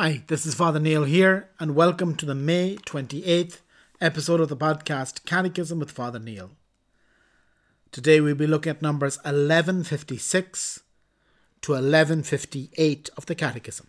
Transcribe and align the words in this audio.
Hi, 0.00 0.22
this 0.28 0.46
is 0.46 0.54
Father 0.54 0.78
Neil 0.78 1.02
here, 1.02 1.48
and 1.58 1.74
welcome 1.74 2.14
to 2.14 2.24
the 2.24 2.32
May 2.32 2.76
28th 2.76 3.62
episode 4.00 4.40
of 4.40 4.48
the 4.48 4.56
podcast 4.56 5.24
Catechism 5.24 5.80
with 5.80 5.90
Father 5.90 6.20
Neil. 6.20 6.52
Today 7.90 8.20
we'll 8.20 8.36
be 8.36 8.46
looking 8.46 8.70
at 8.70 8.80
numbers 8.80 9.16
1156 9.24 10.84
to 11.62 11.72
1158 11.72 13.10
of 13.16 13.26
the 13.26 13.34
Catechism. 13.34 13.88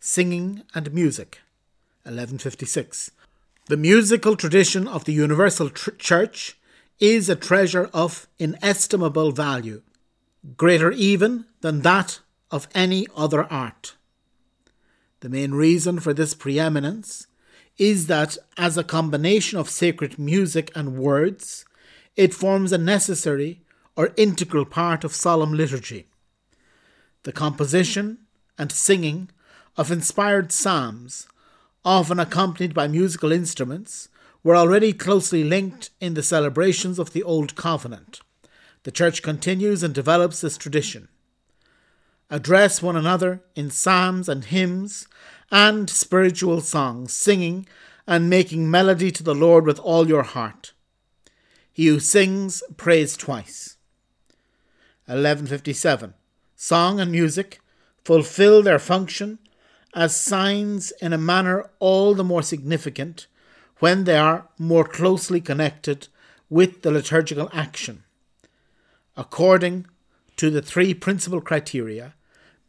Singing 0.00 0.64
and 0.74 0.92
Music, 0.92 1.38
1156. 2.02 3.12
The 3.66 3.76
musical 3.76 4.34
tradition 4.34 4.88
of 4.88 5.04
the 5.04 5.12
Universal 5.12 5.70
tr- 5.70 5.90
Church 5.92 6.58
is 6.98 7.28
a 7.28 7.36
treasure 7.36 7.88
of 7.94 8.26
inestimable 8.40 9.30
value, 9.30 9.82
greater 10.56 10.90
even 10.90 11.44
than 11.60 11.82
that 11.82 12.18
of 12.50 12.66
any 12.74 13.06
other 13.16 13.44
art. 13.44 13.94
The 15.20 15.28
main 15.28 15.52
reason 15.52 16.00
for 16.00 16.12
this 16.12 16.34
preeminence 16.34 17.26
is 17.78 18.06
that, 18.06 18.36
as 18.56 18.76
a 18.76 18.84
combination 18.84 19.58
of 19.58 19.70
sacred 19.70 20.18
music 20.18 20.70
and 20.74 20.98
words, 20.98 21.64
it 22.16 22.34
forms 22.34 22.72
a 22.72 22.78
necessary 22.78 23.60
or 23.96 24.12
integral 24.16 24.64
part 24.64 25.04
of 25.04 25.14
solemn 25.14 25.52
liturgy. 25.52 26.06
The 27.22 27.32
composition 27.32 28.18
and 28.58 28.70
singing 28.70 29.30
of 29.76 29.90
inspired 29.90 30.52
psalms, 30.52 31.26
often 31.84 32.18
accompanied 32.18 32.74
by 32.74 32.88
musical 32.88 33.32
instruments, 33.32 34.08
were 34.42 34.56
already 34.56 34.92
closely 34.92 35.44
linked 35.44 35.90
in 36.00 36.14
the 36.14 36.22
celebrations 36.22 36.98
of 36.98 37.12
the 37.12 37.22
Old 37.22 37.56
Covenant. 37.56 38.20
The 38.84 38.92
Church 38.92 39.22
continues 39.22 39.82
and 39.82 39.92
develops 39.94 40.40
this 40.40 40.56
tradition. 40.56 41.08
Address 42.28 42.82
one 42.82 42.96
another 42.96 43.42
in 43.54 43.70
psalms 43.70 44.28
and 44.28 44.44
hymns 44.44 45.06
and 45.50 45.88
spiritual 45.88 46.60
songs, 46.60 47.12
singing 47.12 47.66
and 48.06 48.28
making 48.28 48.70
melody 48.70 49.10
to 49.12 49.22
the 49.22 49.34
Lord 49.34 49.64
with 49.64 49.78
all 49.78 50.08
your 50.08 50.24
heart. 50.24 50.72
He 51.72 51.86
who 51.86 52.00
sings 52.00 52.62
prays 52.76 53.16
twice. 53.16 53.76
1157. 55.06 56.14
Song 56.56 56.98
and 56.98 57.12
music 57.12 57.60
fulfill 58.04 58.62
their 58.62 58.78
function 58.78 59.38
as 59.94 60.20
signs 60.20 60.92
in 61.00 61.12
a 61.12 61.18
manner 61.18 61.68
all 61.78 62.14
the 62.14 62.24
more 62.24 62.42
significant 62.42 63.26
when 63.78 64.04
they 64.04 64.16
are 64.16 64.48
more 64.58 64.84
closely 64.84 65.40
connected 65.40 66.08
with 66.48 66.82
the 66.82 66.90
liturgical 66.90 67.48
action. 67.52 68.02
According 69.16 69.86
to 70.36 70.50
the 70.50 70.62
three 70.62 70.94
principal 70.94 71.40
criteria 71.40 72.14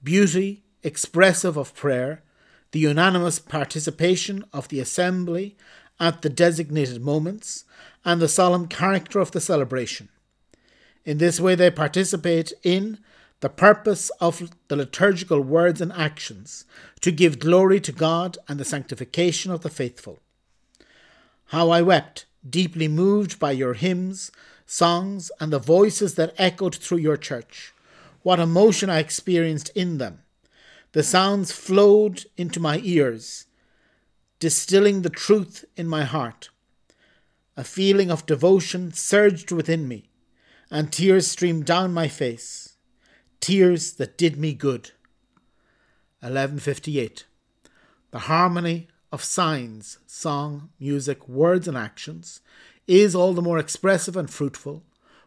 beauty 0.04 0.64
expressive 0.84 1.58
of 1.58 1.76
prayer, 1.76 2.24
the 2.72 2.80
unanimous 2.80 3.40
participation 3.40 4.44
of 4.54 4.68
the 4.70 4.80
assembly 4.80 5.58
at 6.00 6.22
the 6.22 6.30
designated 6.30 7.02
moments, 7.02 7.66
and 8.06 8.22
the 8.22 8.28
solemn 8.28 8.68
character 8.68 9.20
of 9.20 9.32
the 9.32 9.42
celebration. 9.42 10.08
In 11.04 11.18
this 11.18 11.40
way, 11.40 11.56
they 11.56 11.72
participate 11.72 12.54
in 12.64 13.00
the 13.40 13.50
purpose 13.50 14.10
of 14.22 14.50
the 14.68 14.76
liturgical 14.76 15.42
words 15.42 15.82
and 15.82 15.92
actions 15.94 16.66
to 17.02 17.12
give 17.12 17.40
glory 17.40 17.80
to 17.82 17.92
God 17.92 18.38
and 18.48 18.60
the 18.60 18.66
sanctification 18.66 19.52
of 19.52 19.62
the 19.62 19.70
faithful. 19.70 20.20
How 21.48 21.70
I 21.70 21.82
wept, 21.82 22.26
deeply 22.48 22.88
moved 22.88 23.40
by 23.40 23.52
your 23.52 23.74
hymns, 23.74 24.32
songs, 24.66 25.32
and 25.40 25.52
the 25.52 25.60
voices 25.60 26.16
that 26.16 26.34
echoed 26.38 26.76
through 26.76 27.00
your 27.00 27.18
church. 27.18 27.74
What 28.24 28.40
emotion 28.40 28.90
I 28.90 29.00
experienced 29.00 29.70
in 29.76 29.98
them 29.98 30.20
the 30.94 31.04
sounds 31.04 31.52
flowed 31.52 32.26
into 32.38 32.60
my 32.60 32.80
ears, 32.84 33.46
distilling 34.40 35.02
the 35.02 35.10
truth 35.10 35.66
in 35.76 35.88
my 35.88 36.04
heart. 36.04 36.50
A 37.56 37.64
feeling 37.64 38.10
of 38.10 38.26
devotion 38.26 38.94
surged 38.94 39.52
within 39.52 39.88
me, 39.88 40.10
and 40.72 40.92
tears 40.92 41.28
streamed 41.28 41.66
down 41.66 41.94
my 41.94 42.08
face, 42.08 42.78
tears 43.40 43.94
that 43.94 44.18
did 44.18 44.38
me 44.38 44.54
good. 44.54 44.92
1158. 46.22 47.26
The 48.12 48.20
harmony 48.20 48.88
of 49.12 49.24
signs, 49.24 50.00
song, 50.06 50.70
music, 50.80 51.28
words, 51.28 51.68
and 51.68 51.78
actions 51.78 52.42
is 52.88 53.16
all 53.16 53.34
the 53.34 53.42
more 53.42 53.60
expressive 53.60 54.16
and 54.16 54.30
fruitful 54.30 54.84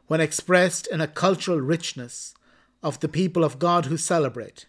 when 0.07 0.21
expressed 0.21 0.87
in 0.89 1.01
a 1.01 1.07
cultural 1.07 1.61
richness 1.61 2.35
of 2.83 3.01
the 3.01 3.09
people 3.09 3.45
of 3.45 3.59
God 3.59 3.87
who 3.87 3.97
celebrate. 3.97 4.67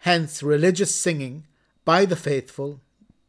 Hence, 0.00 0.42
religious 0.42 0.94
singing 0.94 1.46
by 1.84 2.04
the 2.04 2.16
faithful 2.16 2.80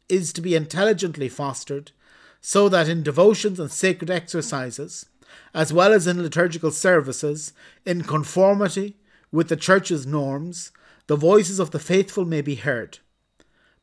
is 0.08 0.32
to 0.32 0.40
be 0.40 0.54
intelligently 0.54 1.28
fostered 1.28 1.92
so 2.40 2.68
that 2.68 2.88
in 2.88 3.02
devotions 3.02 3.60
and 3.60 3.70
sacred 3.70 4.10
exercises, 4.10 5.06
as 5.54 5.72
well 5.72 5.92
as 5.92 6.06
in 6.06 6.22
liturgical 6.22 6.70
services, 6.70 7.52
in 7.86 8.02
conformity 8.02 8.96
with 9.30 9.48
the 9.48 9.56
Church's 9.56 10.06
norms, 10.06 10.72
the 11.06 11.16
voices 11.16 11.58
of 11.58 11.70
the 11.70 11.78
faithful 11.78 12.24
may 12.24 12.40
be 12.40 12.56
heard. 12.56 12.98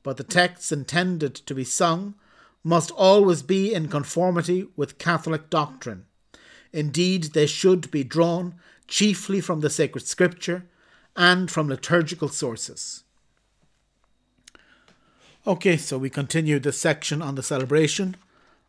But 0.03 0.17
the 0.17 0.23
texts 0.23 0.71
intended 0.71 1.35
to 1.35 1.53
be 1.53 1.63
sung 1.63 2.15
must 2.63 2.91
always 2.91 3.41
be 3.41 3.73
in 3.73 3.87
conformity 3.87 4.67
with 4.75 4.97
Catholic 4.97 5.49
doctrine. 5.49 6.05
Indeed, 6.71 7.33
they 7.33 7.45
should 7.45 7.89
be 7.91 8.03
drawn 8.03 8.55
chiefly 8.87 9.41
from 9.41 9.61
the 9.61 9.69
sacred 9.69 10.05
scripture 10.05 10.65
and 11.15 11.49
from 11.49 11.67
liturgical 11.67 12.29
sources. 12.29 13.03
Okay, 15.47 15.77
so 15.77 15.97
we 15.97 16.09
continue 16.09 16.59
the 16.59 16.71
section 16.71 17.21
on 17.21 17.35
the 17.35 17.43
celebration. 17.43 18.15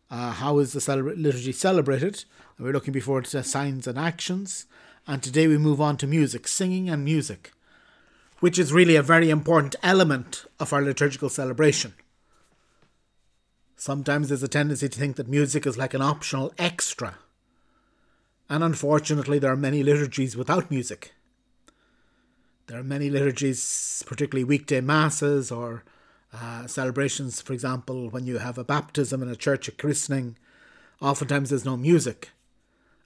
Uh, 0.09 0.31
how 0.31 0.59
is 0.59 0.73
the 0.73 0.79
celebra- 0.79 1.21
liturgy 1.21 1.51
celebrated? 1.51 2.23
We're 2.57 2.73
looking 2.73 2.93
before 2.93 3.21
to 3.21 3.43
signs 3.43 3.87
and 3.87 3.97
actions. 3.97 4.65
And 5.07 5.21
today 5.21 5.47
we 5.47 5.57
move 5.57 5.81
on 5.81 5.97
to 5.97 6.07
music, 6.07 6.47
singing 6.47 6.89
and 6.89 7.03
music, 7.03 7.51
which 8.41 8.59
is 8.59 8.73
really 8.73 8.95
a 8.95 9.03
very 9.03 9.29
important 9.29 9.75
element 9.81 10.45
of 10.59 10.73
our 10.73 10.81
liturgical 10.81 11.29
celebration. 11.29 11.93
Sometimes 13.77 14.27
there's 14.27 14.43
a 14.43 14.47
tendency 14.47 14.89
to 14.89 14.99
think 14.99 15.15
that 15.15 15.29
music 15.29 15.65
is 15.65 15.77
like 15.77 15.93
an 15.93 16.01
optional 16.01 16.51
extra. 16.57 17.19
And 18.49 18.63
unfortunately, 18.63 19.39
there 19.39 19.51
are 19.51 19.55
many 19.55 19.83
liturgies 19.83 20.35
without 20.35 20.69
music. 20.69 21.13
There 22.65 22.79
are 22.79 22.83
many 22.83 23.09
liturgies, 23.09 24.03
particularly 24.07 24.43
weekday 24.43 24.81
masses 24.81 25.51
or 25.51 25.83
uh, 26.33 26.65
celebrations, 26.65 27.41
for 27.41 27.53
example, 27.53 28.09
when 28.09 28.25
you 28.25 28.39
have 28.39 28.57
a 28.57 28.63
baptism 28.63 29.21
in 29.21 29.29
a 29.29 29.35
church, 29.35 29.67
a 29.67 29.71
christening, 29.71 30.37
oftentimes 30.99 31.49
there's 31.49 31.65
no 31.65 31.77
music. 31.77 32.29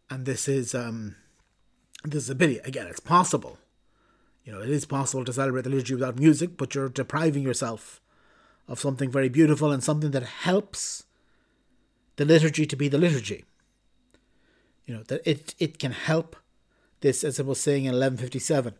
And 0.10 0.26
this 0.26 0.48
is 0.48 0.74
um, 0.74 1.16
this 2.04 2.24
is 2.24 2.30
a 2.30 2.36
pity. 2.36 2.60
Again, 2.60 2.88
it's 2.88 3.00
possible. 3.00 3.58
You 4.46 4.52
know, 4.54 4.62
it 4.62 4.70
is 4.70 4.86
possible 4.86 5.26
to 5.26 5.34
celebrate 5.34 5.64
the 5.64 5.72
liturgy 5.72 5.96
without 5.96 6.20
music, 6.20 6.56
but 6.56 6.76
you're 6.76 6.88
depriving 6.88 7.42
yourself 7.42 8.00
of 8.68 8.80
something 8.80 9.10
very 9.10 9.28
beautiful 9.28 9.72
and 9.72 9.84
something 9.84 10.12
that 10.12 10.24
helps 10.24 11.04
the 12.16 12.26
liturgy 12.26 12.68
to 12.68 12.76
be 12.76 12.88
the 12.88 13.00
liturgy. 13.00 13.44
You 14.86 14.96
know, 14.96 15.04
that 15.08 15.22
it, 15.26 15.56
it 15.58 15.80
can 15.80 15.92
help 15.92 16.36
this, 17.02 17.24
as 17.24 17.40
I 17.40 17.44
was 17.44 17.60
saying 17.60 17.86
in 17.86 17.94
1157, 17.94 18.76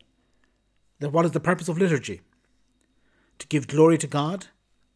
that 1.00 1.10
what 1.10 1.24
is 1.24 1.32
the 1.32 1.40
purpose 1.40 1.68
of 1.68 1.78
liturgy? 1.78 2.20
To 3.40 3.46
give 3.48 3.66
glory 3.66 3.98
to 3.98 4.06
God 4.06 4.46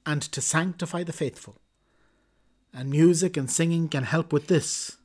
and 0.07 0.23
to 0.23 0.41
sanctify 0.41 1.03
the 1.03 1.13
faithful. 1.13 1.57
And 2.73 2.91
music 2.91 3.37
and 3.37 3.51
singing 3.51 3.89
can 3.89 4.05
help 4.05 4.33
with 4.33 4.47
this. 4.47 4.99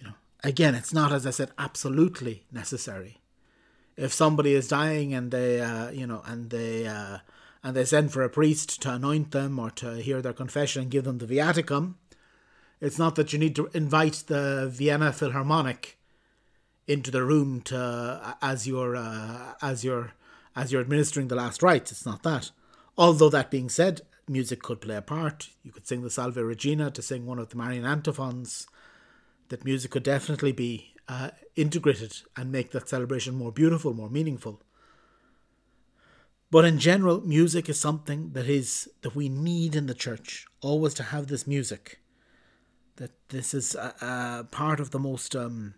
You 0.00 0.08
know, 0.08 0.14
again, 0.42 0.74
it's 0.74 0.92
not, 0.92 1.12
as 1.12 1.24
I 1.24 1.30
said, 1.30 1.52
absolutely 1.56 2.44
necessary. 2.50 3.18
If 3.98 4.12
somebody 4.12 4.54
is 4.54 4.68
dying 4.68 5.12
and 5.12 5.32
they, 5.32 5.60
uh, 5.60 5.90
you 5.90 6.06
know, 6.06 6.22
and 6.24 6.50
they, 6.50 6.86
uh, 6.86 7.18
and 7.64 7.74
they 7.74 7.84
send 7.84 8.12
for 8.12 8.22
a 8.22 8.30
priest 8.30 8.80
to 8.82 8.94
anoint 8.94 9.32
them 9.32 9.58
or 9.58 9.70
to 9.72 9.96
hear 9.96 10.22
their 10.22 10.32
confession 10.32 10.82
and 10.82 10.90
give 10.90 11.02
them 11.04 11.18
the 11.18 11.26
viaticum, 11.26 11.94
it's 12.80 12.98
not 12.98 13.16
that 13.16 13.32
you 13.32 13.40
need 13.40 13.56
to 13.56 13.68
invite 13.74 14.24
the 14.28 14.70
Vienna 14.72 15.12
Philharmonic 15.12 15.98
into 16.86 17.10
the 17.10 17.24
room 17.24 17.60
to 17.62 18.36
as 18.40 18.66
you're 18.68 18.94
uh, 18.96 19.54
as 19.60 19.84
you're 19.84 20.12
as 20.54 20.70
you're 20.70 20.80
administering 20.80 21.28
the 21.28 21.34
last 21.34 21.62
rites. 21.62 21.90
It's 21.90 22.06
not 22.06 22.22
that. 22.22 22.52
Although 22.96 23.30
that 23.30 23.50
being 23.50 23.68
said, 23.68 24.02
music 24.28 24.62
could 24.62 24.80
play 24.80 24.96
a 24.96 25.02
part. 25.02 25.50
You 25.64 25.72
could 25.72 25.86
sing 25.86 26.02
the 26.02 26.10
Salve 26.10 26.36
Regina 26.36 26.90
to 26.92 27.02
sing 27.02 27.26
one 27.26 27.38
of 27.38 27.50
the 27.50 27.56
Marian 27.56 27.84
antiphons. 27.84 28.68
That 29.48 29.64
music 29.64 29.90
could 29.90 30.02
definitely 30.02 30.52
be 30.52 30.94
uh, 31.08 31.30
it 31.56 32.22
and 32.36 32.52
make 32.52 32.70
that 32.70 32.88
celebration 32.88 33.34
more 33.34 33.52
beautiful, 33.52 33.94
more 33.94 34.10
meaningful. 34.10 34.62
But 36.50 36.64
in 36.64 36.78
general, 36.78 37.20
music 37.20 37.68
is 37.68 37.80
something 37.80 38.30
that 38.32 38.48
is 38.48 38.88
that 39.02 39.14
we 39.14 39.28
need 39.28 39.74
in 39.74 39.86
the 39.86 39.94
church. 39.94 40.46
Always 40.60 40.94
to 40.94 41.02
have 41.04 41.26
this 41.26 41.46
music. 41.46 42.00
That 42.96 43.12
this 43.28 43.54
is 43.54 43.74
a, 43.74 43.94
a 44.00 44.44
part 44.50 44.80
of 44.80 44.90
the 44.90 44.98
most 44.98 45.36
um, 45.36 45.74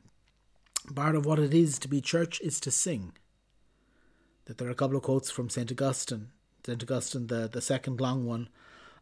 part 0.95 1.15
of 1.15 1.27
what 1.27 1.39
it 1.39 1.53
is 1.53 1.79
to 1.81 1.89
be 1.89 2.01
church 2.01 2.41
is 2.41 2.61
to 2.61 2.71
sing. 2.71 3.13
That 4.45 4.59
there 4.59 4.69
are 4.69 4.73
a 4.73 4.77
couple 4.77 4.97
of 4.97 5.03
quotes 5.03 5.31
from 5.31 5.51
St. 5.51 5.71
Augustine 5.71 6.29
St. 6.65 6.83
Augustine, 6.83 7.27
the, 7.29 7.49
the 7.49 7.61
second 7.61 8.01
long 8.01 8.27
one, 8.27 8.49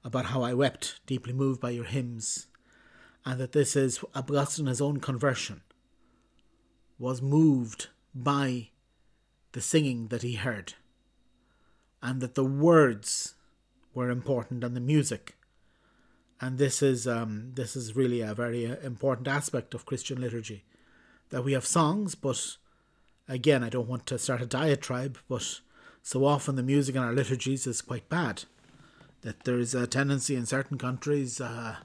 about 0.04 0.26
how 0.26 0.42
I 0.42 0.54
wept, 0.54 1.00
deeply 1.06 1.32
moved 1.32 1.60
by 1.60 1.70
your 1.70 1.84
hymns, 1.84 2.46
and 3.24 3.40
that 3.40 3.52
this 3.52 3.74
is 3.74 4.00
Augustine, 4.14 4.66
his 4.66 4.80
own 4.80 5.00
conversion, 5.00 5.62
was 6.98 7.22
moved 7.22 7.88
by 8.14 8.68
the 9.52 9.60
singing 9.60 10.08
that 10.08 10.22
he 10.22 10.34
heard, 10.34 10.74
and 12.02 12.20
that 12.20 12.34
the 12.34 12.44
words 12.44 13.34
were 13.94 14.10
important 14.10 14.64
and 14.64 14.76
the 14.76 14.80
music. 14.80 15.36
And 16.40 16.58
this 16.58 16.82
is 16.82 17.06
um, 17.06 17.52
this 17.54 17.74
is 17.74 17.96
really 17.96 18.20
a 18.20 18.34
very 18.34 18.66
uh, 18.66 18.76
important 18.82 19.26
aspect 19.26 19.74
of 19.74 19.86
Christian 19.86 20.20
liturgy, 20.20 20.64
that 21.30 21.44
we 21.44 21.52
have 21.52 21.66
songs, 21.66 22.14
but 22.14 22.56
again, 23.28 23.64
I 23.64 23.68
don't 23.68 23.88
want 23.88 24.06
to 24.06 24.18
start 24.18 24.40
a 24.40 24.46
diatribe, 24.46 25.18
but 25.28 25.60
so 26.02 26.24
often 26.24 26.56
the 26.56 26.62
music 26.62 26.94
in 26.94 27.02
our 27.02 27.12
liturgies 27.12 27.66
is 27.66 27.82
quite 27.82 28.08
bad. 28.08 28.44
That 29.22 29.44
there 29.44 29.58
is 29.58 29.74
a 29.74 29.86
tendency 29.86 30.36
in 30.36 30.46
certain 30.46 30.78
countries 30.78 31.40
uh, 31.40 31.76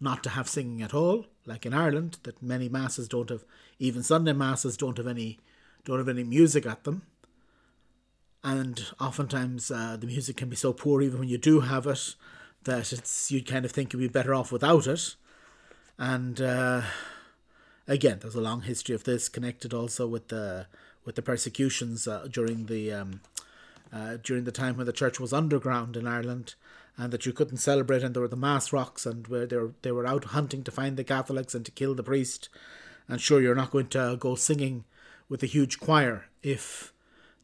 not 0.00 0.22
to 0.22 0.30
have 0.30 0.48
singing 0.48 0.82
at 0.82 0.94
all, 0.94 1.26
like 1.46 1.64
in 1.64 1.72
Ireland, 1.72 2.18
that 2.24 2.42
many 2.42 2.68
masses 2.68 3.08
don't 3.08 3.30
have, 3.30 3.44
even 3.78 4.02
Sunday 4.02 4.32
masses 4.32 4.76
don't 4.76 4.96
have 4.98 5.06
any, 5.06 5.38
don't 5.84 5.98
have 5.98 6.08
any 6.08 6.24
music 6.24 6.66
at 6.66 6.84
them. 6.84 7.02
And 8.42 8.84
oftentimes 9.00 9.70
uh, 9.70 9.96
the 9.96 10.06
music 10.06 10.36
can 10.36 10.48
be 10.48 10.56
so 10.56 10.72
poor, 10.72 11.02
even 11.02 11.20
when 11.20 11.28
you 11.28 11.38
do 11.38 11.60
have 11.60 11.86
it, 11.86 12.14
that 12.64 12.92
it's 12.92 13.30
you 13.30 13.42
kind 13.42 13.64
of 13.64 13.72
think 13.72 13.92
you'd 13.92 13.98
be 14.00 14.08
better 14.08 14.34
off 14.34 14.52
without 14.52 14.86
it. 14.86 15.16
And 15.98 16.40
uh, 16.40 16.82
again, 17.88 18.18
there's 18.20 18.34
a 18.34 18.40
long 18.40 18.62
history 18.62 18.94
of 18.94 19.04
this, 19.04 19.28
connected 19.28 19.72
also 19.72 20.06
with 20.06 20.28
the 20.28 20.66
with 21.04 21.14
the 21.14 21.22
persecutions 21.22 22.06
uh, 22.06 22.26
during 22.30 22.66
the 22.66 22.92
um, 22.92 23.20
uh, 23.92 24.18
during 24.22 24.44
the 24.44 24.52
time 24.52 24.76
when 24.76 24.86
the 24.86 24.92
church 24.92 25.18
was 25.18 25.32
underground 25.32 25.96
in 25.96 26.06
Ireland, 26.06 26.54
and 26.96 27.12
that 27.12 27.26
you 27.26 27.32
couldn't 27.32 27.58
celebrate, 27.58 28.02
and 28.02 28.14
there 28.14 28.22
were 28.22 28.28
the 28.28 28.36
mass 28.36 28.72
rocks, 28.72 29.04
and 29.04 29.26
where 29.28 29.46
they 29.46 29.56
were, 29.56 29.72
they 29.82 29.92
were 29.92 30.06
out 30.06 30.24
hunting 30.24 30.64
to 30.64 30.70
find 30.70 30.96
the 30.96 31.04
Catholics 31.04 31.54
and 31.54 31.64
to 31.64 31.70
kill 31.70 31.94
the 31.94 32.02
priest. 32.02 32.48
And 33.08 33.20
sure, 33.20 33.40
you're 33.40 33.54
not 33.54 33.70
going 33.70 33.88
to 33.88 34.16
go 34.18 34.34
singing 34.34 34.84
with 35.28 35.42
a 35.42 35.46
huge 35.46 35.78
choir 35.78 36.26
if 36.42 36.92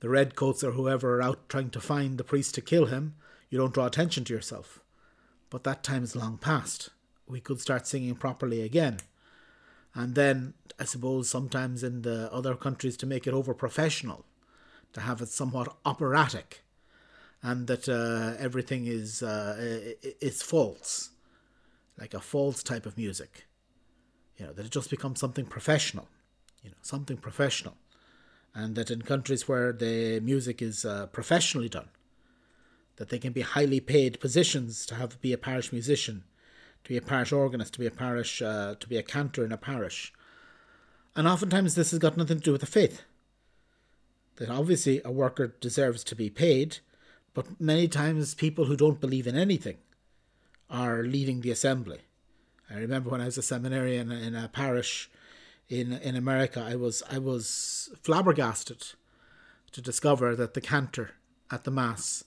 the 0.01 0.09
redcoats 0.09 0.65
or 0.65 0.73
whoever 0.73 1.19
are 1.19 1.23
out 1.23 1.49
trying 1.49 1.71
to 1.71 1.81
find 1.81 2.19
the 2.19 2.25
priest 2.25 2.55
to 2.55 2.61
kill 2.61 2.87
him. 2.87 3.15
You 3.51 3.59
don't 3.59 3.75
draw 3.75 3.87
attention 3.87 4.25
to 4.25 4.35
yourself. 4.35 4.81
But 5.51 5.65
that 5.65 5.85
time 5.85 6.03
is 6.03 6.17
long 6.17 6.39
past. 6.39 6.91
We 7.27 7.41
could 7.41 7.61
start 7.61 7.87
singing 7.87 8.15
properly 8.15 8.63
again. 8.63 8.99
And 9.95 10.15
then, 10.15 10.55
I 10.81 10.85
suppose, 10.85 11.29
sometimes 11.29 11.83
in 11.83 12.03
the 12.03 12.33
other 12.33 12.55
countries 12.55 12.97
to 12.99 13.07
make 13.07 13.27
it 13.27 13.35
over 13.35 13.53
professional 13.53 14.25
to 14.95 15.01
have 15.01 15.21
it 15.21 15.29
somewhat 15.29 15.77
operatic, 15.85 16.63
and 17.43 17.67
that 17.67 17.89
uh, 17.89 18.35
everything 18.39 18.87
is 18.87 19.23
uh, 19.23 19.57
is 20.21 20.43
false, 20.43 21.11
like 21.99 22.15
a 22.15 22.21
false 22.21 22.63
type 22.63 22.87
of 22.87 22.97
music. 22.97 23.47
You 24.37 24.47
know 24.47 24.53
that 24.53 24.67
it 24.67 24.73
just 24.73 24.91
becomes 24.91 25.21
something 25.21 25.47
professional, 25.47 26.09
you 26.63 26.71
know 26.71 26.77
something 26.83 27.17
professional, 27.17 27.77
and 28.55 28.77
that 28.77 28.91
in 28.91 29.03
countries 29.03 29.49
where 29.49 29.73
the 29.73 30.21
music 30.21 30.63
is 30.63 30.85
uh, 30.85 31.07
professionally 31.07 31.69
done, 31.69 31.89
that 32.97 33.09
they 33.09 33.19
can 33.19 33.33
be 33.33 33.43
highly 33.43 33.81
paid 33.81 34.21
positions 34.21 34.87
to 34.87 34.95
have 34.95 35.21
be 35.21 35.33
a 35.33 35.39
parish 35.39 35.73
musician, 35.73 36.25
to 36.85 36.89
be 36.89 36.97
a 36.97 37.03
parish 37.03 37.33
organist, 37.33 37.75
to 37.75 37.81
be 37.81 37.87
a 37.87 37.91
parish 37.91 38.41
uh, 38.41 38.77
to 38.79 38.89
be 38.89 38.97
a 38.97 39.03
cantor 39.03 39.45
in 39.45 39.53
a 39.53 39.57
parish, 39.57 40.13
and 41.17 41.27
oftentimes 41.27 41.75
this 41.75 41.91
has 41.91 41.99
got 41.99 42.17
nothing 42.17 42.39
to 42.39 42.45
do 42.45 42.53
with 42.53 42.61
the 42.61 42.67
faith. 42.69 43.03
That 44.37 44.49
obviously 44.49 45.03
a 45.05 45.11
worker 45.11 45.55
deserves 45.61 46.03
to 46.05 46.17
be 46.17 46.31
paid, 46.31 46.79
but 47.35 47.61
many 47.61 47.89
times 47.89 48.35
people 48.35 48.67
who 48.67 48.77
don't 48.77 49.01
believe 49.01 49.27
in 49.27 49.37
anything 49.37 49.79
are 50.71 51.03
leading 51.03 51.41
the 51.41 51.51
assembly. 51.51 52.01
I 52.71 52.79
remember 52.79 53.11
when 53.11 53.21
I 53.21 53.27
was 53.27 53.39
a 53.39 53.43
seminarian 53.43 54.11
in 54.11 54.35
a 54.35 54.49
parish 54.49 55.11
in 55.69 55.93
in 55.93 56.17
America, 56.17 56.65
I 56.67 56.77
was 56.77 57.03
I 57.11 57.19
was 57.19 57.91
flabbergasted 58.03 58.93
to 59.73 59.81
discover 59.81 60.37
that 60.37 60.55
the 60.55 60.61
cantor 60.61 61.13
at 61.51 61.65
the 61.65 61.71
mass 61.71 62.25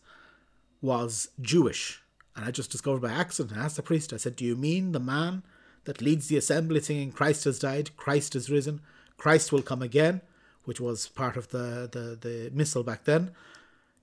was 0.81 1.29
Jewish. 1.41 2.01
And 2.35 2.43
I 2.43 2.51
just 2.51 2.71
discovered 2.71 3.01
by 3.01 3.11
accident. 3.11 3.57
I 3.57 3.63
asked 3.63 3.77
the 3.77 3.83
priest, 3.83 4.11
I 4.11 4.17
said, 4.17 4.35
Do 4.35 4.43
you 4.43 4.55
mean 4.55 4.91
the 4.91 4.99
man 4.99 5.43
that 5.85 6.01
leads 6.01 6.27
the 6.27 6.37
assembly 6.37 6.81
singing 6.81 7.11
Christ 7.11 7.45
has 7.45 7.59
died, 7.59 7.95
Christ 7.95 8.33
has 8.33 8.49
risen, 8.49 8.81
Christ 9.17 9.51
will 9.51 9.61
come 9.61 9.81
again? 9.81 10.21
which 10.65 10.81
was 10.81 11.07
part 11.07 11.37
of 11.37 11.49
the, 11.49 11.87
the, 11.91 12.17
the 12.27 12.51
missal 12.53 12.83
back 12.83 13.05
then, 13.05 13.31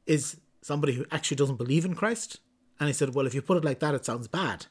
is 0.07 0.39
somebody 0.63 0.95
who 0.95 1.05
actually 1.11 1.37
doesn't 1.37 1.57
believe 1.57 1.85
in 1.85 1.95
Christ. 1.95 2.41
And 2.81 2.89
he 2.89 2.95
said, 2.95 3.15
Well, 3.15 3.27
if 3.27 3.35
you 3.35 3.43
put 3.43 3.59
it 3.59 3.65
like 3.65 3.81
that, 3.81 3.95
it 3.95 4.07
sounds 4.07 4.29
bad. 4.29 4.67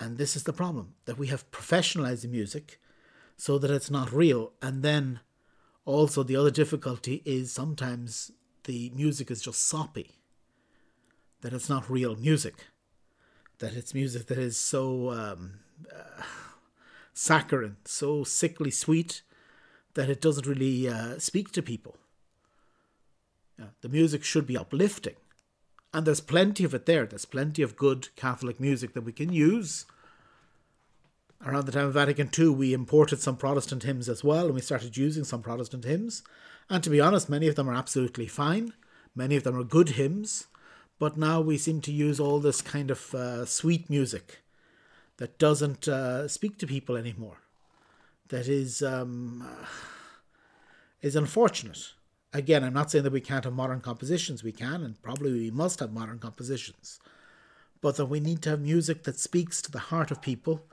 And 0.00 0.18
this 0.18 0.34
is 0.34 0.42
the 0.42 0.52
problem 0.52 0.94
that 1.04 1.18
we 1.18 1.28
have 1.28 1.50
professionalized 1.52 2.22
the 2.22 2.28
music 2.28 2.80
so 3.36 3.58
that 3.58 3.70
it's 3.70 3.90
not 3.90 4.12
real. 4.12 4.52
And 4.60 4.82
then 4.82 5.20
also, 5.84 6.22
the 6.22 6.36
other 6.36 6.50
difficulty 6.50 7.22
is 7.24 7.52
sometimes 7.52 8.32
the 8.64 8.90
music 8.94 9.30
is 9.30 9.42
just 9.42 9.66
soppy, 9.66 10.12
that 11.42 11.52
it's 11.52 11.68
not 11.68 11.90
real 11.90 12.16
music, 12.16 12.54
that 13.58 13.74
it's 13.74 13.94
music 13.94 14.26
that 14.26 14.38
is 14.38 14.56
so 14.56 15.10
um, 15.10 15.60
uh, 15.94 16.22
saccharine, 17.12 17.76
so 17.84 18.24
sickly 18.24 18.70
sweet 18.70 19.22
that 19.92 20.08
it 20.08 20.20
doesn't 20.20 20.46
really 20.46 20.88
uh, 20.88 21.18
speak 21.18 21.52
to 21.52 21.62
people. 21.62 21.96
The 23.80 23.88
music 23.88 24.24
should 24.24 24.46
be 24.46 24.56
uplifting. 24.56 25.14
And 25.92 26.06
there's 26.06 26.20
plenty 26.20 26.64
of 26.64 26.74
it 26.74 26.86
there. 26.86 27.06
There's 27.06 27.24
plenty 27.24 27.62
of 27.62 27.76
good 27.76 28.08
Catholic 28.16 28.58
music 28.58 28.94
that 28.94 29.04
we 29.04 29.12
can 29.12 29.32
use. 29.32 29.86
Around 31.44 31.66
the 31.66 31.72
time 31.72 31.86
of 31.86 31.94
Vatican 31.94 32.30
II, 32.36 32.48
we 32.50 32.74
imported 32.74 33.20
some 33.20 33.36
Protestant 33.36 33.82
hymns 33.82 34.08
as 34.08 34.24
well, 34.24 34.46
and 34.46 34.54
we 34.54 34.60
started 34.60 34.96
using 34.96 35.24
some 35.24 35.42
Protestant 35.42 35.84
hymns. 35.84 36.22
And 36.68 36.82
to 36.82 36.90
be 36.90 37.00
honest, 37.00 37.28
many 37.28 37.46
of 37.46 37.54
them 37.54 37.68
are 37.68 37.74
absolutely 37.74 38.26
fine. 38.26 38.72
Many 39.14 39.36
of 39.36 39.44
them 39.44 39.56
are 39.56 39.64
good 39.64 39.90
hymns. 39.90 40.46
But 40.98 41.16
now 41.16 41.40
we 41.40 41.58
seem 41.58 41.80
to 41.82 41.92
use 41.92 42.18
all 42.18 42.40
this 42.40 42.60
kind 42.60 42.90
of 42.90 43.14
uh, 43.14 43.44
sweet 43.44 43.90
music 43.90 44.40
that 45.18 45.38
doesn't 45.38 45.86
uh, 45.86 46.26
speak 46.28 46.58
to 46.58 46.66
people 46.66 46.96
anymore 46.96 47.38
that 48.28 48.48
is 48.48 48.82
um, 48.82 49.46
is 51.02 51.16
unfortunate. 51.16 51.92
Again, 52.34 52.64
I'm 52.64 52.74
not 52.74 52.90
saying 52.90 53.04
that 53.04 53.12
we 53.12 53.20
can't 53.20 53.44
have 53.44 53.54
modern 53.54 53.80
compositions. 53.80 54.42
We 54.42 54.52
can, 54.52 54.82
and 54.82 55.00
probably 55.02 55.32
we 55.32 55.50
must 55.50 55.80
have 55.80 55.92
modern 55.92 56.18
compositions, 56.18 57.00
but 57.80 57.96
that 57.96 58.06
we 58.06 58.20
need 58.20 58.42
to 58.42 58.50
have 58.50 58.60
music 58.60 59.04
that 59.04 59.18
speaks 59.18 59.62
to 59.62 59.70
the 59.70 59.78
heart 59.78 60.10
of 60.10 60.20
people, 60.20 60.66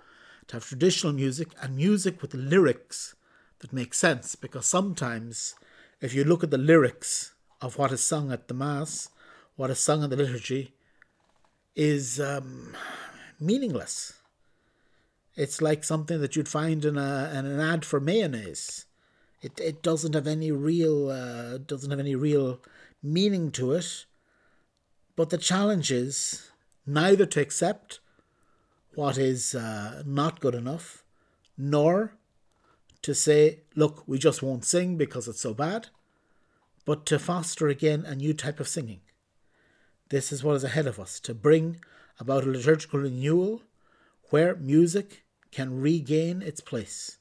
to 0.47 0.55
have 0.55 0.65
traditional 0.65 1.13
music 1.13 1.49
and 1.61 1.75
music 1.75 2.21
with 2.21 2.33
lyrics 2.33 3.15
that 3.59 3.71
make 3.71 3.93
sense. 3.93 4.35
Because 4.35 4.65
sometimes, 4.65 5.55
if 6.01 6.13
you 6.13 6.23
look 6.23 6.43
at 6.43 6.51
the 6.51 6.57
lyrics 6.57 7.33
of 7.61 7.77
what 7.77 7.91
is 7.91 8.03
sung 8.03 8.31
at 8.31 8.47
the 8.47 8.53
mass, 8.53 9.09
what 9.55 9.69
is 9.69 9.79
sung 9.79 10.03
in 10.03 10.09
the 10.09 10.17
liturgy, 10.17 10.73
is 11.75 12.19
um, 12.19 12.75
meaningless 13.39 14.21
it's 15.35 15.61
like 15.61 15.83
something 15.83 16.19
that 16.21 16.35
you'd 16.35 16.47
find 16.47 16.83
in, 16.83 16.97
a, 16.97 17.31
in 17.33 17.45
an 17.45 17.59
ad 17.59 17.85
for 17.85 17.99
mayonnaise. 17.99 18.85
It, 19.41 19.59
it 19.59 19.81
doesn't 19.81 20.13
have 20.13 20.27
any 20.27 20.51
real 20.51 21.09
uh, 21.09 21.57
doesn't 21.57 21.89
have 21.89 21.99
any 21.99 22.15
real 22.15 22.61
meaning 23.01 23.51
to 23.51 23.73
it. 23.73 24.05
But 25.15 25.29
the 25.29 25.37
challenge 25.37 25.91
is 25.91 26.51
neither 26.85 27.25
to 27.25 27.41
accept 27.41 27.99
what 28.95 29.17
is 29.17 29.55
uh, 29.55 30.03
not 30.05 30.39
good 30.39 30.55
enough, 30.55 31.03
nor 31.57 32.13
to 33.01 33.15
say, 33.15 33.61
look, 33.75 34.03
we 34.07 34.19
just 34.19 34.43
won't 34.43 34.65
sing 34.65 34.97
because 34.97 35.27
it's 35.27 35.41
so 35.41 35.53
bad, 35.53 35.87
but 36.85 37.05
to 37.07 37.17
foster 37.17 37.67
again 37.67 38.05
a 38.05 38.15
new 38.15 38.33
type 38.33 38.59
of 38.59 38.67
singing. 38.67 39.01
This 40.09 40.31
is 40.31 40.43
what 40.43 40.55
is 40.55 40.63
ahead 40.63 40.87
of 40.87 40.99
us 40.99 41.19
to 41.21 41.33
bring 41.33 41.79
about 42.19 42.43
a 42.43 42.49
liturgical 42.49 42.99
renewal 42.99 43.63
where 44.29 44.55
music 44.55 45.23
can 45.51 45.81
regain 45.81 46.41
its 46.41 46.61
place, 46.61 47.17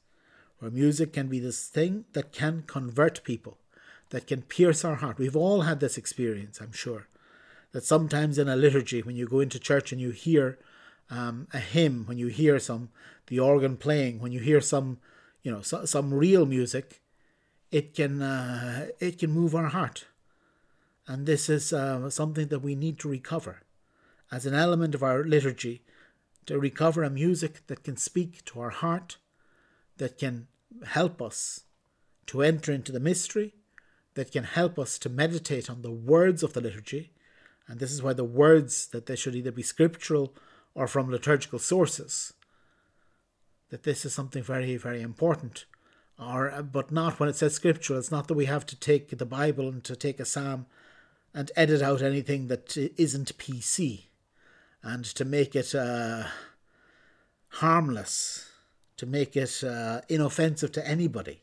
where 0.60 0.70
music 0.70 1.12
can 1.12 1.26
be 1.26 1.40
this 1.40 1.66
thing 1.68 2.04
that 2.12 2.32
can 2.32 2.62
convert 2.66 3.24
people, 3.24 3.58
that 4.10 4.26
can 4.26 4.42
pierce 4.42 4.84
our 4.84 4.96
heart. 4.96 5.18
We've 5.18 5.36
all 5.36 5.62
had 5.62 5.80
this 5.80 5.98
experience, 5.98 6.60
I'm 6.60 6.72
sure, 6.72 7.08
that 7.72 7.84
sometimes 7.84 8.38
in 8.38 8.48
a 8.48 8.56
liturgy, 8.56 9.02
when 9.02 9.16
you 9.16 9.26
go 9.26 9.40
into 9.40 9.58
church 9.58 9.90
and 9.90 10.00
you 10.00 10.10
hear 10.10 10.58
um, 11.10 11.48
a 11.52 11.58
hymn, 11.58 12.04
when 12.06 12.18
you 12.18 12.28
hear 12.28 12.58
some 12.58 12.90
the 13.26 13.38
organ 13.38 13.76
playing, 13.76 14.20
when 14.20 14.32
you 14.32 14.40
hear 14.40 14.60
some, 14.60 14.98
you 15.42 15.50
know, 15.50 15.62
so, 15.62 15.84
some 15.84 16.12
real 16.12 16.46
music, 16.46 17.00
it 17.70 17.94
can 17.94 18.20
uh, 18.20 18.88
it 18.98 19.18
can 19.18 19.30
move 19.30 19.54
our 19.54 19.68
heart, 19.68 20.06
and 21.06 21.26
this 21.26 21.48
is 21.48 21.72
uh, 21.72 22.10
something 22.10 22.48
that 22.48 22.58
we 22.58 22.74
need 22.74 22.98
to 22.98 23.08
recover. 23.08 23.62
As 24.32 24.46
an 24.46 24.54
element 24.54 24.94
of 24.94 25.02
our 25.02 25.24
liturgy 25.24 25.82
to 26.46 26.58
recover 26.58 27.02
a 27.02 27.10
music 27.10 27.66
that 27.68 27.84
can 27.84 27.96
speak 27.96 28.44
to 28.46 28.60
our 28.60 28.70
heart, 28.70 29.18
that 29.98 30.18
can 30.18 30.48
help 30.86 31.20
us 31.20 31.64
to 32.26 32.42
enter 32.42 32.72
into 32.72 32.92
the 32.92 33.00
mystery, 33.00 33.54
that 34.14 34.32
can 34.32 34.44
help 34.44 34.78
us 34.78 34.98
to 34.98 35.08
meditate 35.08 35.70
on 35.70 35.82
the 35.82 35.90
words 35.90 36.42
of 36.42 36.52
the 36.52 36.60
liturgy. 36.60 37.12
And 37.68 37.78
this 37.78 37.92
is 37.92 38.02
why 38.02 38.12
the 38.12 38.24
words 38.24 38.88
that 38.88 39.06
they 39.06 39.16
should 39.16 39.36
either 39.36 39.52
be 39.52 39.62
scriptural 39.62 40.34
or 40.74 40.86
from 40.86 41.10
liturgical 41.10 41.58
sources. 41.58 42.32
That 43.70 43.84
this 43.84 44.04
is 44.04 44.12
something 44.12 44.42
very, 44.42 44.76
very 44.76 45.00
important. 45.00 45.64
Or, 46.18 46.62
but 46.62 46.90
not 46.90 47.18
when 47.18 47.28
it 47.28 47.36
says 47.36 47.54
scriptural. 47.54 47.98
It's 47.98 48.10
not 48.10 48.28
that 48.28 48.34
we 48.34 48.46
have 48.46 48.66
to 48.66 48.76
take 48.76 49.16
the 49.16 49.24
Bible 49.24 49.68
and 49.68 49.82
to 49.84 49.96
take 49.96 50.20
a 50.20 50.24
psalm 50.24 50.66
and 51.32 51.50
edit 51.56 51.80
out 51.80 52.02
anything 52.02 52.48
that 52.48 52.76
isn't 52.76 53.38
PC 53.38 54.06
and 54.82 55.04
to 55.04 55.24
make 55.24 55.54
it 55.54 55.74
uh, 55.74 56.24
harmless, 57.48 58.49
to 59.00 59.06
make 59.06 59.34
it 59.34 59.64
uh, 59.64 60.02
inoffensive 60.10 60.70
to 60.70 60.86
anybody. 60.86 61.40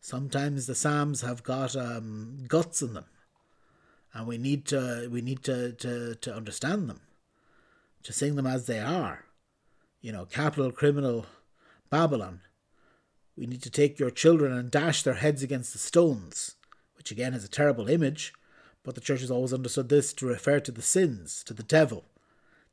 Sometimes 0.00 0.68
the 0.68 0.76
psalms 0.76 1.22
have 1.22 1.42
got 1.42 1.74
um, 1.74 2.44
guts 2.46 2.82
in 2.82 2.94
them, 2.94 3.06
and 4.14 4.28
we 4.28 4.38
need 4.38 4.64
to 4.66 5.08
we 5.10 5.20
need 5.20 5.42
to, 5.42 5.72
to, 5.72 6.14
to 6.14 6.32
understand 6.32 6.88
them, 6.88 7.00
to 8.04 8.12
sing 8.12 8.36
them 8.36 8.46
as 8.46 8.66
they 8.66 8.78
are. 8.78 9.24
You 10.00 10.12
know, 10.12 10.24
capital 10.24 10.70
criminal 10.70 11.26
Babylon. 11.90 12.42
We 13.36 13.46
need 13.46 13.62
to 13.64 13.70
take 13.70 13.98
your 13.98 14.10
children 14.10 14.52
and 14.52 14.70
dash 14.70 15.02
their 15.02 15.14
heads 15.14 15.42
against 15.42 15.72
the 15.72 15.80
stones, 15.80 16.54
which 16.96 17.10
again 17.10 17.34
is 17.34 17.44
a 17.44 17.48
terrible 17.48 17.88
image, 17.88 18.32
but 18.84 18.94
the 18.94 19.00
church 19.00 19.22
has 19.22 19.32
always 19.32 19.52
understood 19.52 19.88
this 19.88 20.12
to 20.12 20.26
refer 20.26 20.60
to 20.60 20.70
the 20.70 20.82
sins, 20.82 21.42
to 21.46 21.54
the 21.54 21.64
devil. 21.64 22.04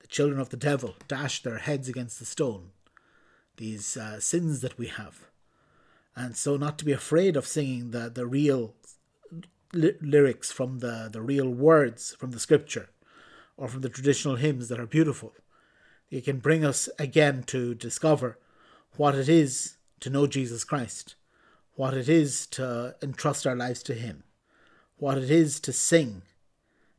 The 0.02 0.08
children 0.08 0.40
of 0.40 0.50
the 0.50 0.58
devil 0.58 0.94
dash 1.08 1.42
their 1.42 1.58
heads 1.58 1.90
against 1.90 2.20
the 2.20 2.26
stone. 2.26 2.70
These 3.58 3.98
uh, 3.98 4.20
sins 4.20 4.62
that 4.62 4.78
we 4.78 4.88
have. 4.88 5.26
And 6.16 6.36
so, 6.36 6.58
not 6.58 6.78
to 6.80 6.86
be 6.86 6.92
afraid 6.92 7.36
of 7.36 7.48
singing 7.48 7.92
the, 7.92 8.10
the 8.10 8.26
real 8.26 8.74
li- 9.74 9.98
lyrics 10.02 10.52
from 10.52 10.80
the, 10.80 11.10
the 11.12 11.22
real 11.22 11.50
words 11.50 12.16
from 12.18 12.32
the 12.32 12.40
scripture 12.40 12.90
or 13.58 13.68
from 13.68 13.82
the 13.82 13.90
traditional 13.90 14.36
hymns 14.36 14.70
that 14.70 14.80
are 14.80 14.86
beautiful. 14.86 15.34
It 16.10 16.26
can 16.26 16.40
bring 16.40 16.64
us 16.64 16.88
again 17.00 17.44
to 17.48 17.74
discover 17.74 18.38
what 18.96 19.16
it 19.16 19.28
is 19.28 19.78
to 20.00 20.10
know 20.10 20.28
Jesus 20.28 20.64
Christ, 20.64 21.16
what 21.76 21.94
it 21.94 22.08
is 22.08 22.46
to 22.48 22.96
entrust 23.02 23.46
our 23.46 23.56
lives 23.56 23.84
to 23.84 23.94
Him 23.94 24.24
what 24.98 25.18
it 25.18 25.30
is 25.30 25.60
to 25.62 25.74
sing. 25.74 26.22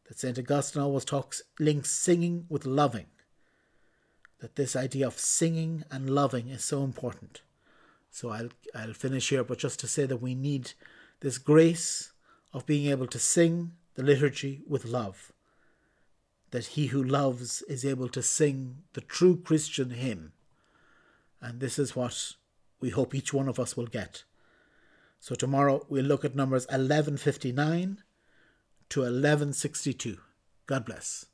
That 0.08 0.18
St. 0.18 0.38
Augustine 0.38 0.82
always 0.82 1.04
talks, 1.04 1.42
links 1.58 1.90
singing 1.90 2.46
with 2.48 2.66
loving. 2.66 3.06
That 4.40 4.56
this 4.56 4.76
idea 4.76 5.06
of 5.06 5.18
singing 5.18 5.84
and 5.90 6.10
loving 6.10 6.48
is 6.48 6.64
so 6.64 6.84
important. 6.84 7.40
So 8.10 8.30
I'll, 8.30 8.48
I'll 8.74 8.92
finish 8.92 9.30
here, 9.30 9.44
but 9.44 9.58
just 9.58 9.80
to 9.80 9.86
say 9.86 10.06
that 10.06 10.22
we 10.22 10.34
need 10.34 10.72
this 11.20 11.38
grace 11.38 12.12
of 12.52 12.66
being 12.66 12.90
able 12.90 13.06
to 13.08 13.18
sing 13.18 13.72
the 13.94 14.02
liturgy 14.02 14.62
with 14.66 14.84
love. 14.84 15.32
That 16.50 16.66
he 16.66 16.86
who 16.86 17.02
loves 17.02 17.62
is 17.62 17.84
able 17.84 18.08
to 18.10 18.22
sing 18.22 18.78
the 18.92 19.00
true 19.00 19.36
Christian 19.36 19.90
hymn. 19.90 20.32
And 21.40 21.60
this 21.60 21.78
is 21.78 21.96
what 21.96 22.32
we 22.80 22.90
hope 22.90 23.14
each 23.14 23.32
one 23.32 23.48
of 23.48 23.58
us 23.58 23.76
will 23.76 23.86
get. 23.86 24.24
So 25.20 25.34
tomorrow 25.34 25.84
we'll 25.88 26.04
look 26.04 26.24
at 26.24 26.34
numbers 26.34 26.66
1159 26.66 28.02
to 28.90 29.00
1162. 29.00 30.18
God 30.66 30.84
bless. 30.84 31.26